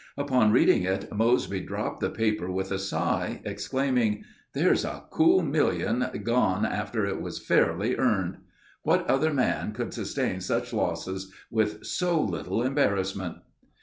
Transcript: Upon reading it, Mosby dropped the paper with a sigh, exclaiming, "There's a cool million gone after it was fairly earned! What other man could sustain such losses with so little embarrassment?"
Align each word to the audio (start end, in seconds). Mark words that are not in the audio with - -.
Upon 0.17 0.51
reading 0.51 0.81
it, 0.81 1.13
Mosby 1.13 1.59
dropped 1.61 1.99
the 1.99 2.09
paper 2.09 2.51
with 2.51 2.71
a 2.71 2.79
sigh, 2.79 3.39
exclaiming, 3.45 4.23
"There's 4.55 4.83
a 4.83 5.03
cool 5.11 5.43
million 5.43 6.03
gone 6.23 6.65
after 6.65 7.05
it 7.05 7.21
was 7.21 7.37
fairly 7.37 7.95
earned! 7.95 8.37
What 8.81 9.05
other 9.07 9.31
man 9.31 9.73
could 9.73 9.93
sustain 9.93 10.41
such 10.41 10.73
losses 10.73 11.31
with 11.51 11.85
so 11.85 12.19
little 12.19 12.63
embarrassment?" 12.63 13.43